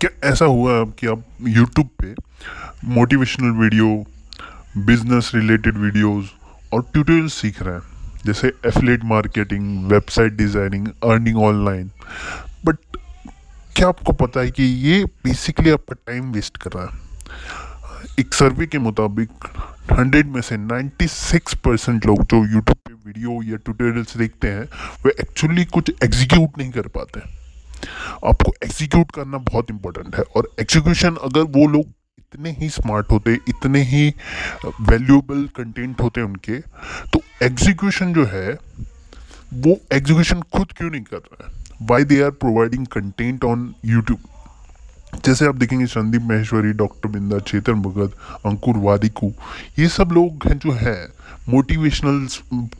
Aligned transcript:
क्या 0.00 0.10
ऐसा 0.28 0.44
हुआ 0.44 0.72
है 0.72 0.84
कि 0.98 1.06
आप 1.06 1.22
यूट्यूब 1.48 1.88
पे 2.02 2.14
motivational 2.88 3.50
video 3.50 3.86
business 4.76 5.30
related 5.34 5.78
videos 5.78 6.30
और 6.72 6.82
ट्यूटोरियल 6.82 7.28
सीख 7.28 7.62
रहे 7.62 7.74
हैं? 7.74 7.82
जैसे 8.26 8.52
affiliate 8.66 9.04
marketing 9.04 9.86
website 9.86 10.32
designing 10.32 10.86
earning 11.04 11.38
online 11.38 11.90
but 12.64 12.76
क्या 13.76 13.88
आपको 13.88 14.12
पता 14.12 14.40
है 14.40 14.50
कि 14.50 14.62
ये 14.62 15.04
बेसिकली 15.04 15.70
आपका 15.70 15.94
टाइम 16.06 16.30
वेस्ट 16.32 16.56
कर 16.56 16.70
रहा 16.70 16.84
है? 16.84 16.90
एक 18.18 18.34
सर्वे 18.34 18.66
के 18.66 18.78
मुताबिक 18.78 19.28
100 19.92 20.26
में 20.26 20.40
से 20.40 20.56
96 20.56 21.54
परसेंट 21.54 22.06
लोग 22.06 22.22
जो 22.22 22.44
यूट्यूब 22.44 22.76
पे 22.86 22.92
वीडियो 22.92 23.42
या 23.42 23.56
ट्यूटोरियल्स 23.56 24.16
देखते 24.16 24.48
हैं, 24.48 24.64
वे 25.04 25.10
एक्चुअली 25.20 25.64
कुछ 25.64 25.92
एग्जीक्यूट 26.04 26.58
नहीं 26.58 26.70
कर 26.70 26.86
पाते। 26.96 27.37
आपको 28.24 28.52
एग्जीक्यूट 28.64 29.10
करना 29.10 29.38
बहुत 29.44 29.70
इंपॉर्टेंट 29.70 30.16
है 30.16 30.22
और 30.36 30.50
एग्जीक्यूशन 30.60 31.16
अगर 31.22 31.42
वो 31.56 31.66
लोग 31.68 31.86
इतने 32.18 32.50
ही 32.50 32.68
स्मार्ट 32.70 33.10
होते, 33.10 33.34
इतने 33.48 33.82
ही 33.82 34.08
वैल्यूएबल 34.64 35.46
कंटेंट 35.56 36.00
होते 36.00 36.22
उनके 36.22 36.58
तो 37.12 37.20
एग्जीक्यूशन 37.42 38.12
जो 38.14 38.24
है, 38.26 38.52
वो 39.54 39.76
एग्जीक्यूशन 39.92 40.40
खुद 40.54 40.72
क्यों 40.72 40.90
नहीं 40.90 41.02
कर 41.02 41.16
रहा 41.16 41.46
है? 41.46 41.52
Why 41.82 42.04
they 42.04 42.20
are 42.22 42.30
providing 42.32 42.86
content 42.86 43.44
on 43.44 43.74
YouTube 43.84 44.18
जैसे 45.24 45.46
आप 45.46 45.54
देखेंगे 45.54 45.86
संदीप 45.86 46.22
महेश्वरी 46.22 46.72
डॉक्टर 46.72 47.08
बिंदा, 47.08 47.38
चेतन 47.40 47.82
भगत, 47.82 48.12
अंकुर 48.46 48.76
वादिकू 48.78 49.32
ये 49.78 49.88
सब 49.88 50.10
लोग 50.12 50.46
हैं 50.46 50.58
जो 50.58 50.72
है। 50.72 50.96
मोटिवेशनल 51.48 52.26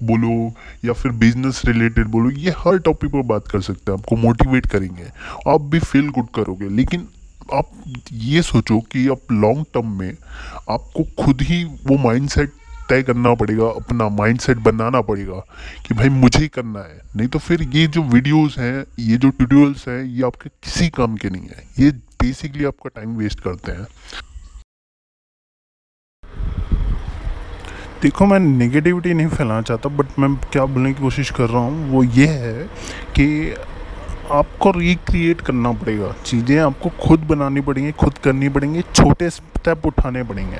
बोलो 0.02 0.52
या 0.84 0.92
फिर 0.92 1.12
बिज़नेस 1.12 1.62
रिलेटेड 1.66 2.06
बोलो, 2.06 2.30
ये 2.30 2.54
हर 2.58 2.78
टॉपिक 2.78 3.10
पर 3.10 3.22
बात 3.22 3.48
कर 3.48 3.60
सकते 3.60 3.92
हैं, 3.92 3.98
आपको 3.98 4.16
मोटिवेट 4.16 4.66
करेंगे। 4.66 5.06
आप 5.48 5.60
भी 5.62 5.78
फील 5.78 6.08
गुड 6.08 6.28
करोगे, 6.34 6.68
लेकिन 6.68 7.08
आप 7.54 7.70
ये 8.12 8.42
सोचो 8.42 8.78
कि 8.92 9.08
आप 9.08 9.32
लॉन्ग 9.32 9.64
टर्म 9.74 9.98
में 9.98 10.12
आपको 10.70 11.04
खुद 11.22 11.42
ही 11.42 11.64
वो 11.64 11.96
माइंडसेट 11.98 12.52
तय 12.88 13.02
करना 13.02 13.34
पड़ेगा, 13.34 13.66
अपना 13.66 14.08
माइंडसेट 14.08 14.56
बनाना 14.56 15.00
पड़ेगा 15.00 15.40
कि 15.86 15.94
भाई 15.94 16.08
मुझे 16.08 16.38
ही 16.38 16.48
करना 16.48 16.80
है। 16.80 17.00
नहीं 17.16 17.28
तो 17.28 17.38
फिर 17.38 17.62
ये 17.62 17.86
जो 17.86 18.02
वीडियोस 18.02 18.58
हैं, 18.58 18.84
ये 18.98 19.16
जो 19.16 19.30
ट्यूटोरियल्स 19.30 19.88
हैं, 19.88 20.02
ये 20.04 20.22
आपके 20.22 20.48
किसी 20.48 20.88
काम 20.88 21.16
के 21.16 21.30
नहीं 21.30 21.48
है। 21.48 21.64
ये 21.78 21.90
बेसिकली 22.22 22.64
आपका 22.64 22.90
टाइम 22.96 23.16
वेस्ट 23.16 23.40
करते 23.40 23.72
हैं। 23.72 23.86
देखो 28.02 28.26
मैं 28.26 28.38
नेगेटिविटी 28.40 29.14
नहीं 29.14 29.26
फैलाना 29.28 29.62
चाहता 29.62 29.88
बट 29.88 30.18
मैं 30.18 30.34
क्या 30.52 30.64
बोलने 30.64 30.92
की 30.92 31.02
कोशिश 31.02 31.30
कर 31.30 31.48
रहा 31.50 31.62
हूँ 31.62 31.90
वो 31.90 32.02
ये 32.04 32.26
है 32.26 32.62
कि 33.16 33.54
आपको 34.32 34.70
रिक्रिएट 34.70 35.40
करना 35.40 35.72
पड़ेगा। 35.72 36.12
चीज़ें 36.24 36.58
आपको 36.60 36.88
खुद 37.00 37.20
बनानी 37.28 37.60
पड़ेंगी 37.60 37.92
खुद 38.00 38.18
करनी 38.24 38.48
पड़ेंगी 38.48 38.82
छोटे 38.94 39.30
स्टेप 39.30 39.86
उठाने 39.86 40.22
पड़ेंगे। 40.22 40.56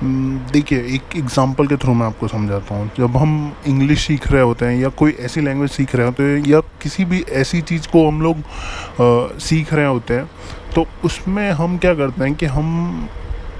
हम्म, 0.00 0.38
देखिए 0.52 0.78
एक 0.94 1.16
एग्जांपल 1.16 1.66
के 1.66 1.76
थ्रू 1.76 1.94
मैं 1.94 2.06
आपको 2.06 2.28
समझाता 2.28 2.74
हूँ। 2.74 2.90
जब 2.98 3.16
हम 3.16 3.34
इंग्लिश 3.66 4.06
सीख 4.06 4.30
रहे 4.32 4.42
होते 4.42 4.66
हैं 4.66 4.76
या 4.80 4.88
कोई 5.00 5.16
ऐसी 5.20 5.40
लैंग्वेज 5.40 5.70
सीख 5.70 5.94
रहे 5.96 6.06
होते 6.06 6.22
हैं 6.22 6.44
या 6.46 6.60
किसी 6.82 7.04
भी 7.04 7.20
ऐसी 7.42 7.60
चीज़ 7.62 7.88
को 7.92 8.06
हम 8.08 8.22
लोग 8.22 8.36
आ, 8.36 9.38
सीख 9.38 9.72
रहे 9.74 9.86
होते 9.86 10.14
हैं 10.14 10.30
तो 10.74 10.86
उसमें 11.04 11.50
हम 11.52 11.76
क्या 11.78 11.94
करते 11.94 12.24
हैं 12.24 12.34
कि 12.34 12.46
हम 12.46 13.08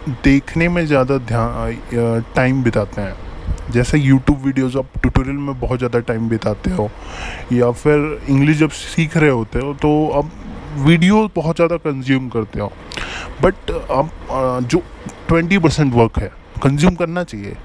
देखने 0.08 0.68
में 0.68 0.84
ज़्यादा 0.86 1.16
ध्यान 1.18 2.24
टाइम 2.36 2.62
बिताते 2.62 3.00
हैं। 3.00 3.72
जैसे 3.72 3.98
यूट्यूब 3.98 4.42
वीडियोज़ 4.44 4.76
आप 4.78 4.86
ट्यूटोरियल 5.00 5.36
में 5.36 5.58
बहुत 5.60 5.78
ज़्यादा 5.78 5.98
टाइम 6.00 6.28
बिताते 6.28 6.70
हो, 6.70 6.90
या 7.52 7.70
फिर 7.72 8.20
इंग्लिश 8.28 8.56
जब 8.58 8.70
सीख 8.70 9.16
रहे 9.16 9.30
होते 9.30 9.58
हो 9.58 9.72
तो 9.74 9.90
आप 10.18 10.30
वीडियो 10.78 11.28
बहुत 11.36 11.56
ज़्यादा 11.56 11.76
कंज्यूम 11.78 12.28
करते 12.28 12.60
हो। 12.60 12.72
बट 13.42 13.70
आप 13.92 14.10
जो 14.64 14.82
ट्वेंटी 15.28 15.58
परसेंट 15.58 15.94
वर्क 15.94 16.18
है 16.18 16.30
कंज्यूम 16.62 16.94
करना 16.94 17.24
चाहिए। 17.24 17.56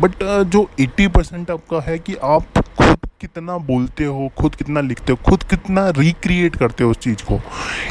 बट 0.00 0.22
जो 0.46 0.68
एट्टी 0.80 1.08
परसेंट 1.08 1.50
आपका 1.50 1.80
है 1.82 1.98
कि 1.98 2.14
आप 2.24 2.58
खुद 2.78 3.08
कितना 3.20 3.56
बोलते 3.60 4.04
हो, 4.04 4.30
खुद 4.38 4.54
कितना 4.54 4.80
लिखते 4.80 5.12
हो, 5.12 5.18
खुद 5.26 5.42
कितना 5.50 5.88
रिक्रिएट 5.98 6.56
करते 6.56 6.84
हो 6.84 6.90
उस 6.90 6.98
चीज़ 6.98 7.24
को 7.24 7.40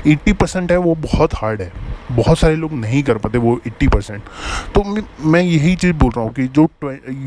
एट्टी 0.07 0.33
परसेंट 0.33 0.71
है 0.71 0.77
वो 0.79 0.95
बहुत 1.03 1.33
हार्ड 1.35 1.61
है। 1.61 1.71
बहुत 2.11 2.39
सारे 2.39 2.55
लोग 2.55 2.73
नहीं 2.73 3.01
कर 3.03 3.17
पाते 3.17 3.37
वो 3.37 3.59
एट्टी 3.67 3.87
परसेंट। 3.87 4.21
तो 4.75 4.83
मैं 5.23 5.41
यही 5.41 5.75
चीज़ 5.75 5.93
बोल 5.93 6.11
रहा 6.11 6.25
हूँ 6.25 6.33
कि 6.33 6.47
जो 6.49 6.69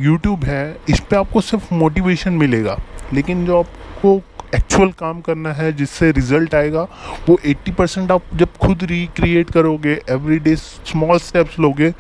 यूट्यूब 0.03 0.45
है, 0.45 0.77
इस 0.89 1.01
पर 1.01 1.17
आपको 1.17 1.41
सिर्फ़ 1.41 1.75
मोटिवेशन 1.75 2.33
मिलेगा, 2.35 2.79
लेकिन 3.15 3.45
जो 3.47 3.59
आपको 3.59 4.21
एक्चुअल 4.55 4.91
काम 4.91 5.21
करना 5.21 5.53
है, 5.53 5.73
जिससे 5.73 6.11
रिज़ल्ट 6.13 6.55
आएगा, 6.55 6.83
वो 7.29 7.39
80 7.47 7.71
परसेंट 7.71 8.11
आप 8.13 8.23
जब 8.35 8.57
खुद 8.57 8.83
रिक्रिएट 8.85 9.51
करोगे 9.51 10.01
एवरी 10.11 10.39
डे 10.39 10.55
स्मॉल 10.57 11.19
स्टेप्स 11.19 11.59
लोगे 11.61 11.91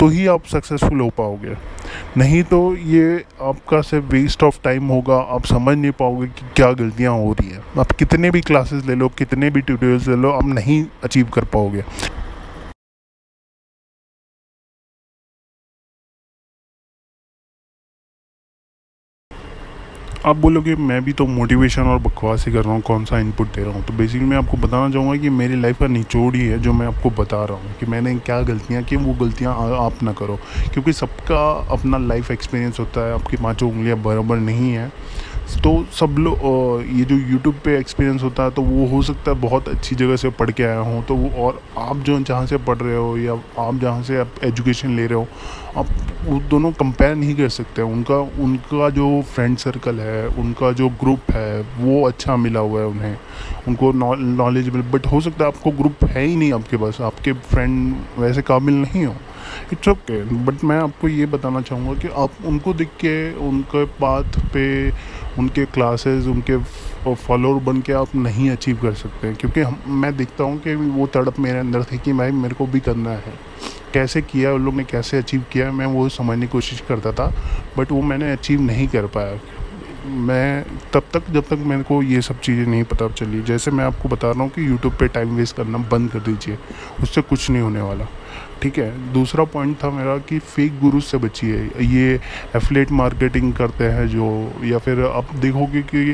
तो 0.00 0.08
ही 0.08 0.26
आप 0.26 0.44
सक्सेसफुल 0.46 1.00
हो 1.00 1.08
पाओगे। 1.18 1.56
नहीं 2.16 2.42
तो 2.42 2.60
ये 2.76 3.24
आपका 3.42 3.80
सिर्फ़ 3.80 4.06
वेस्ट 4.06 4.42
ऑफ़ 4.42 4.58
टाइम 4.64 4.86
होगा, 4.86 5.16
आप 5.16 5.44
समझ 5.46 5.76
नहीं 5.76 5.92
पाओगे 5.92 6.26
कि 6.28 6.46
क्या 6.56 6.70
गलतियाँ 6.72 7.12
हो 7.14 7.32
रही 7.32 7.50
हैं। 7.50 7.62
आप 7.78 7.92
कितने 7.92 8.30
भी 8.30 8.40
क्लासेस 8.40 8.84
ले 8.86 8.94
लो, 8.94 9.08
कितने 9.08 9.50
भी 9.50 9.60
ट्यूटोरियल्स 9.60 10.08
ले 10.08 10.16
लो, 10.16 10.30
आप 10.30 10.46
नहीं 10.46 10.84
अचीव 11.04 11.28
कर 11.34 11.44
पाओगे। 11.44 11.84
आप 20.26 20.36
बोलोगे, 20.36 20.74
मैं 20.76 21.04
भी 21.04 21.12
तो 21.12 21.24
मोटिवेशन 21.26 21.82
और 21.82 21.98
बकवास 22.02 22.46
ही 22.46 22.52
कर 22.52 22.64
रहा 22.64 22.72
हूँ, 22.72 22.80
कौन 22.82 23.04
सा 23.04 23.18
इनपुट 23.18 23.48
दे 23.54 23.62
रहा 23.64 23.72
हूँ? 23.72 23.84
तो 23.86 23.92
बेसिकली 23.94 24.26
मैं 24.28 24.36
आपको 24.36 24.56
बताना 24.56 24.90
चाहूँगा 24.92 25.16
कि 25.22 25.30
मेरी 25.30 25.60
लाइफ 25.60 25.78
का 25.80 25.86
निचोड़ 25.86 26.34
ही 26.36 26.46
है 26.46 26.58
जो 26.62 26.72
मैं 26.72 26.86
आपको 26.86 27.10
बता 27.22 27.44
रहा 27.44 27.58
हूँ 27.58 27.76
कि 27.80 27.86
मैंने 27.86 28.14
क्या 28.16 28.40
गलतियाँ 28.42 28.82
की, 28.82 28.96
वो 28.96 29.14
गलतियाँ 29.20 29.54
आप 29.76 30.02
ना 30.02 30.12
करो। 30.12 30.38
क्योंकि 30.72 30.92
सबका 30.92 31.46
अपना 31.72 31.98
लाइफ 31.98 32.30
एक्सपीरियंस 32.30 32.80
होता 32.80 33.06
है, 33.06 33.14
आपकी 33.14 33.36
पाँचों 33.36 33.70
उंगलियाँ 33.70 34.02
बराबर 34.02 34.36
नहीं 34.38 34.72
हैं। 34.72 34.92
तो 35.62 35.70
सब 35.94 36.16
लोग 36.18 36.38
ये 36.90 37.04
जो 37.04 37.16
यूट्यूब 37.16 37.54
पे 37.64 37.76
एक्सपीरियंस 37.78 38.22
होता 38.22 38.42
है 38.42 38.50
तो 38.50 38.62
वो 38.62 38.86
हो 38.86 39.02
सकता 39.02 39.30
है 39.30 39.40
बहुत 39.40 39.68
अच्छी 39.68 39.96
जगह 39.96 40.16
से 40.16 40.30
पढ़ 40.30 40.50
के 40.50 40.62
आया 40.62 40.78
हूँ 40.78 41.04
तो 41.06 41.14
वो 41.16 41.28
और 41.44 41.60
आप 41.78 41.96
जो 42.06 42.18
जहाँ 42.20 42.46
से 42.46 42.56
पढ़ 42.66 42.78
रहे 42.78 42.96
हो 42.96 43.16
या 43.16 43.32
आप 43.58 43.78
जहाँ 43.80 44.02
से 44.02 44.18
आप 44.20 44.44
एजुकेशन 44.44 44.96
ले 44.96 45.06
रहे 45.06 45.18
हो, 45.18 45.26
आप 45.76 45.86
वो 46.24 46.38
दोनों 46.50 46.72
कंपेयर 46.72 47.14
नहीं 47.14 47.34
कर 47.36 47.48
सकते। 47.48 47.82
उनका 47.82 48.16
उनका 48.44 48.88
जो 48.90 49.22
फ्रेंड 49.24 49.56
सर्कल 49.58 50.00
है 50.00 50.15
उनका 50.38 50.72
जो 50.72 50.88
ग्रुप 51.00 51.30
है, 51.30 51.60
वो 51.78 52.06
अच्छा 52.06 52.36
मिला 52.36 52.60
हुआ 52.60 52.80
है 52.80 52.86
उन्हें। 52.86 53.16
उनको 53.68 53.92
नॉलेजेबल 53.92 54.82
बट 54.90 55.06
हो 55.06 55.20
सकता 55.20 55.44
है 55.44 55.50
आपको 55.50 55.70
ग्रुप 55.72 56.04
है 56.04 56.24
ही 56.24 56.36
नहीं 56.36 56.52
आपके 56.52 56.76
पास। 56.76 57.00
आपके 57.00 57.32
फ्रेंड 57.32 57.96
वैसे 58.18 58.42
काबिल 58.42 58.74
नहीं 58.74 59.04
हो। 59.06 59.14
इट्स 59.72 59.88
ओके 59.88 60.22
बट 60.44 60.64
मैं 60.64 60.78
आपको 60.78 61.08
ये 61.08 61.26
बताना 61.26 61.60
चाहूँगा 61.60 61.94
कि 61.94 62.08
आप 62.16 62.30
उनको 62.46 62.72
देख 62.74 62.88
के, 63.00 63.32
उनके 63.48 63.84
बात 64.00 64.38
पे, 64.52 64.90
उनके 65.38 65.64
क्लासेस 65.66 66.26
उनके 66.26 66.56
फॉलोअर 67.14 67.62
बन 67.62 67.80
के 67.80 67.92
आप 67.92 68.14
नहीं 68.16 68.50
अचीव 68.50 68.78
कर 68.82 68.92
सकते। 68.94 69.32
क्योंकि 69.34 69.60
हम, 69.60 69.78
मैं 69.88 70.16
देखता 70.16 70.44
हूँ 70.44 70.58
कि 70.58 70.74
वो 70.74 71.06
तड़प 71.06 71.38
मेरे 71.38 71.58
अंदर 71.58 71.82
थी 71.82 71.98
कि 71.98 72.12
भाई 72.12 72.30
मेरे 72.32 72.54
को 72.54 72.66
भी 72.66 72.80
करना 72.80 73.10
है। 73.10 73.34
कैसे 73.94 74.20
किया, 74.22 74.52
उन 74.52 74.64
लोग 74.64 74.74
ने 74.74 74.84
कैसे 74.84 75.18
अचीव 75.18 75.44
किया, 75.52 75.70
मैं 75.72 75.86
वो 75.86 76.08
समझने 76.08 76.46
की 76.46 76.52
कोशिश 76.52 76.82
करता 76.88 77.12
था 77.12 77.32
बट 77.78 77.92
वो 77.92 78.00
मैंने 78.02 78.32
अचीव 78.32 78.60
नहीं 78.60 78.88
कर 78.88 79.06
पाया। 79.06 79.38
मैं 80.06 80.64
तब 80.92 81.02
तक 81.14 81.30
जब 81.30 81.44
तक 81.48 81.62
मेरे 81.66 81.82
को 81.82 82.02
ये 82.02 82.20
सब 82.22 82.40
चीज़ें 82.40 82.66
नहीं 82.66 82.84
पता 82.84 83.08
चली, 83.08 83.42
जैसे 83.42 83.70
मैं 83.70 83.84
आपको 83.84 84.08
बता 84.08 84.30
रहा 84.30 84.42
हूँ 84.42 84.50
कि 84.50 84.66
यूट्यूब 84.68 84.94
पे 84.94 85.08
टाइम 85.08 85.36
वेस्ट 85.36 85.56
करना 85.56 85.78
बंद 85.90 86.10
कर 86.10 86.18
दीजिए, 86.18 86.58
उससे 87.02 87.22
कुछ 87.22 87.50
नहीं 87.50 87.62
होने 87.62 87.80
वाला। 87.80 88.08
ठीक 88.62 88.78
है, 88.78 89.12
दूसरा 89.12 89.44
पॉइंट 89.44 89.76
था 89.76 89.90
मेरा 89.90 90.16
कि 90.18 90.38
फेक 90.38 90.78
गुरु 90.80 91.00
से 91.00 91.18
बचिए। 91.18 91.56
ये 91.82 92.14
एफलेट 92.56 92.92
मार्केटिंग 92.92 93.52
करते 93.54 93.84
हैं 93.86 94.06
जो, 94.08 94.26
या 94.64 94.78
फिर 94.78 95.00
आप 95.06 95.34
देखोगे 95.36 95.82
कि 95.84 96.10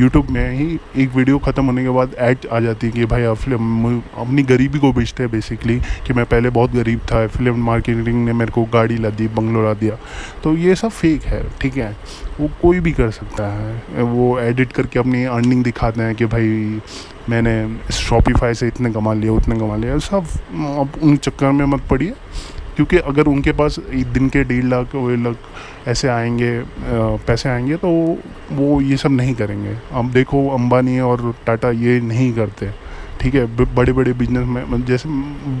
यूट्यूब 0.00 0.30
में 0.30 0.50
ही 0.50 0.78
एक 0.96 1.14
वीडियो 1.16 1.38
ख़त्म 1.38 1.64
होने 1.64 1.82
के 1.82 1.90
बाद 1.90 2.14
ऐड 2.18 2.46
आ 2.52 2.60
जाती 2.60 2.86
है 2.86 2.92
कि 2.92 3.04
भाई 3.06 3.22
अपनी 3.24 4.42
गरीबी 4.44 4.78
को 4.78 4.92
बेचते 4.92 5.22
हैं 5.22 5.32
बेसिकली 5.32 5.78
कि 6.06 6.12
मैं 6.12 6.24
पहले 6.26 6.50
बहुत 6.50 6.72
गरीब 6.72 7.00
था 7.12 7.22
एफलेट 7.22 7.54
मार्केटिंग 7.60 8.24
ने 8.24 8.32
मेरे 8.32 8.52
को 8.52 8.64
गाड़ी 8.72 8.96
ला 8.96 9.10
दी 9.10 9.28
बंगलो 9.30 9.62
ला 9.64 9.72
दिया। 9.74 9.98
तो 10.44 10.54
ये 10.56 10.74
सब 10.74 10.90
फेक 10.90 11.24
है, 11.24 11.42
ठीक 11.60 11.76
है? 11.76 11.96
वो 12.40 12.48
कोई 12.62 12.80
भी 12.80 12.92
कर 12.92 13.10
सकता 13.10 13.46
है। 13.48 14.02
वो 14.04 14.38
एडिट 14.40 14.72
करके 14.72 14.98
अपनी 14.98 15.24
अर्निंग 15.26 15.64
दिखाते 15.64 16.02
हैं 16.02 16.14
कि 16.14 16.26
भाई 16.26 16.80
मैंने 17.30 17.92
शॉपीफाई 17.92 18.54
से 18.54 18.66
इतने 18.66 18.92
कमा 18.92 19.12
लिए, 19.14 19.30
उतने 19.30 19.56
कमा 19.58 19.76
लिए। 19.76 19.98
सब 20.00 20.26
अब 20.78 21.00
उन 21.02 21.16
चक्कर 21.18 21.50
में 21.52 21.64
मत 21.66 21.82
पड़िए, 21.90 22.14
क्योंकि 22.76 22.96
अगर 22.98 23.26
उनके 23.26 23.52
पास 23.52 23.78
एक 23.78 24.06
दिन 24.08 24.28
के 24.28 24.44
डेढ़ 24.44 24.64
लाख, 24.64 24.94
वो 24.94 25.08
लाख 25.16 25.88
ऐसे 25.88 26.08
आएँगे 26.08 26.52
पैसे 27.26 27.48
आएँगे 27.48 27.76
तो 27.76 27.88
वो 28.52 28.80
ये 28.80 28.96
सब 28.96 29.10
नहीं 29.12 29.34
करेंगे। 29.34 29.76
अब 29.92 30.10
देखो, 30.12 30.48
अंबानी 30.50 30.98
और 31.00 31.34
टाटा 31.46 31.70
ये 31.70 32.00
नहीं 32.02 32.32
करते। 32.32 32.70
ठीक 33.20 33.34
है 33.34 33.44
बड़े 33.74 33.92
बड़े 33.92 34.12
बिज़नेस 34.12 34.46
में 34.48 34.84
जैसे 34.86 35.08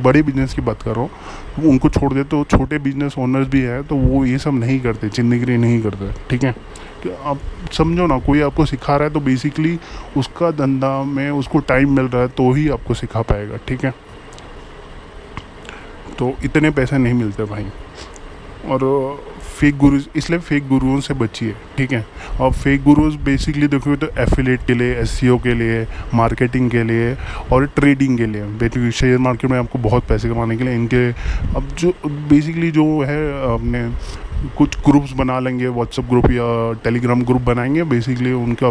बड़े 0.02 0.22
बिज़नेस 0.22 0.54
की 0.54 0.62
बात 0.62 0.82
कर 0.82 0.94
रहा 0.96 1.00
हूँ, 1.00 1.70
उनको 1.70 1.88
छोड़ 1.90 2.12
दे 2.14 2.24
तो 2.24 2.42
छोटे 2.50 2.78
बिज़नेस 2.78 3.14
ओनर्स 3.18 3.48
भी 3.48 3.60
है 3.60 3.82
तो 3.82 3.96
वो 3.96 4.24
ये 4.24 4.38
सब 4.38 4.54
नहीं 4.54 4.78
करते 4.80 5.08
ज़िंदगी 5.08 5.56
नहीं 5.56 5.80
करते, 5.82 6.12
ठीक 6.30 6.44
है? 6.44 6.54
आप 7.24 7.38
समझो 7.72 8.06
ना, 8.06 8.18
कोई 8.18 8.40
आपको 8.42 8.66
सिखा 8.66 8.96
रहा 8.96 9.08
है 9.08 9.12
तो 9.14 9.20
बेसिकली 9.20 9.78
उसका 10.16 10.50
धंधा 10.52 11.02
में 11.04 11.30
उसको 11.30 11.58
टाइम 11.68 11.96
मिल 11.96 12.06
रहा 12.06 12.22
है 12.22 12.28
तो 12.28 12.50
ही 12.52 12.68
आपको 12.68 12.94
सिखा 12.94 13.22
पाएगा, 13.22 13.56
ठीक 13.68 13.84
है? 13.84 13.94
तो 16.18 16.32
इतने 16.44 16.70
पैसे 16.70 16.98
नहीं 16.98 17.14
मिलते 17.14 17.44
भाई। 17.44 17.66
और 18.64 18.80
फेक 19.60 19.76
गुरु 19.78 19.98
इसलिए 20.16 20.38
फेक 20.38 20.68
गुरुओं 20.68 21.00
से 21.00 21.14
बचिए 21.14 21.54
ठीक 21.76 21.92
है? 21.92 22.04
और 22.40 22.52
फेक 22.52 22.82
गुरुज 22.82 23.14
बेसिकली 23.24 23.66
देखोगे 23.68 23.96
तो 23.96 24.06
एफिलेट 24.22 24.66
के 24.66 24.74
लिए 24.74 24.94
एस 24.94 25.18
के 25.22 25.54
लिए 25.54 25.86
मार्केटिंग 26.14 26.70
के 26.70 26.82
लिए 26.84 27.14
और 27.52 27.66
ट्रेडिंग 27.66 28.16
के 28.18 28.26
लिए। 28.26 28.42
बेसिकली 28.42 28.90
शेयर 28.92 29.18
मार्केट 29.18 29.50
में 29.50 29.58
आपको 29.58 29.78
बहुत 29.78 30.06
पैसे 30.08 30.28
कमाने 30.28 30.56
के 30.56 30.64
लिए 30.64 30.74
इनके, 30.74 31.08
अब 31.56 31.68
जो 31.78 31.92
बेसिकली 32.06 32.70
जो 32.70 32.84
है, 33.00 33.20
अपने 33.54 33.88
कुछ 34.58 34.76
ग्रुप्स 34.84 35.12
बना 35.12 35.38
लेंगे 35.40 35.68
व्हाट्सअप 35.68 36.04
ग्रुप 36.08 36.30
या 36.30 36.72
टेलीग्राम 36.84 37.22
ग्रुप 37.22 37.42
बनाएँगे 37.42 37.82
बेसिकली 37.84 38.32
उनका 38.32 38.70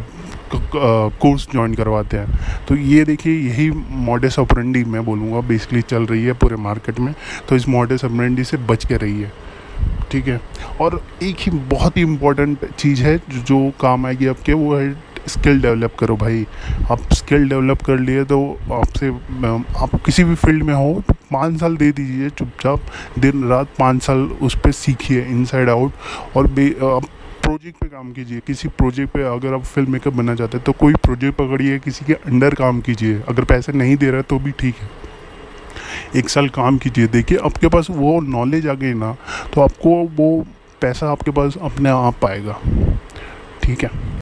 कोर्स 1.21 1.47
ज्वाइन 1.51 1.73
करवाते 1.73 2.17
हैं। 2.17 2.39
तो 2.67 2.75
ये 2.75 3.03
देखिए, 3.05 3.33
यही 3.39 3.69
मॉडस 4.05 4.39
ऑपरेंडी 4.39 4.83
मैं 4.83 5.03
बोलूँगा 5.05 5.41
बेसिकली 5.47 5.81
चल 5.81 6.05
रही 6.05 6.23
है 6.23 6.33
पूरे 6.33 6.55
मार्केट 6.55 6.99
में। 6.99 7.13
तो 7.49 7.55
इस 7.55 7.67
मॉडस 7.69 8.05
ऑपरेंडी 8.05 8.43
से 8.43 8.57
बच 8.57 8.85
के 8.85 8.97
रही 8.97 9.21
है 9.21 9.31
ठीक 10.11 10.27
है। 10.27 10.39
और 10.81 11.01
एक 11.23 11.35
ही 11.39 11.51
बहुत 11.51 11.97
ही 11.97 12.01
इम्पोर्टेंट 12.03 12.65
चीज़ 12.71 13.03
है 13.03 13.17
जो, 13.29 13.69
काम 13.81 14.05
आएगी 14.05 14.27
आपके 14.27 14.53
वो 14.53 14.75
है 14.75 14.91
स्किल 15.27 15.61
डेवलप 15.61 15.95
करो 15.99 16.15
भाई। 16.17 16.45
आप 16.91 17.13
स्किल 17.13 17.47
डेवलप 17.49 17.81
कर 17.85 17.97
लिए 17.99 18.23
तो 18.25 18.39
आपसे 18.73 19.09
आप 19.79 19.95
किसी 20.05 20.23
भी 20.23 20.35
फ़ील्ड 20.35 20.63
में 20.63 20.73
हो 20.73 21.03
तो 21.07 21.13
पाँच 21.31 21.59
साल 21.59 21.75
दे 21.77 21.91
दीजिए 21.91 22.29
चुपचाप। 22.31 22.79
दिन 23.19 23.43
रात 23.49 23.67
पाँच 23.79 24.01
साल 24.03 24.19
उस 24.41 24.57
पर 24.59 24.71
सीखिए 24.73 25.25
इनसाइड 25.25 25.69
आउट 25.69 26.37
और 26.37 26.47
बे 26.49 26.69
आप 26.85 27.05
प्रोजेक्ट 27.43 27.77
पे 27.81 27.87
काम 27.87 28.11
कीजिए। 28.13 28.39
किसी 28.47 28.67
प्रोजेक्ट 28.69 29.13
पे 29.13 29.23
अगर 29.25 29.53
आप 29.53 29.63
फ़िल्म 29.65 29.91
मेकअप 29.91 30.13
बनना 30.13 30.35
चाहते 30.35 30.57
हैं 30.57 30.63
तो 30.65 30.71
कोई 30.79 30.93
प्रोजेक्ट 31.05 31.37
पकड़िए 31.37 31.77
किसी 31.79 32.05
के 32.05 32.13
अंडर 32.13 32.55
काम 32.55 32.81
कीजिए। 32.81 33.21
अगर 33.29 33.43
पैसे 33.45 33.71
नहीं 33.73 33.95
दे 33.97 34.11
रहा 34.11 34.21
तो 34.21 34.39
भी 34.39 34.51
ठीक 34.51 34.75
है। 34.75 34.89
एक 36.15 36.29
साल 36.29 36.49
काम 36.49 36.77
कीजिए। 36.77 37.07
देखिए, 37.07 37.37
आपके 37.37 37.67
पास 37.67 37.87
वो 37.89 38.19
नॉलेज 38.21 38.67
आ 38.67 38.73
गई 38.73 38.93
ना 38.93 39.15
तो 39.53 39.61
आपको 39.61 39.89
वो 40.15 40.45
पैसा 40.81 41.11
आपके 41.11 41.31
पास 41.31 41.57
अपने 41.61 41.89
आप 41.89 42.25
आएगा। 42.25 42.57
ठीक 43.63 43.83
है? 43.83 44.17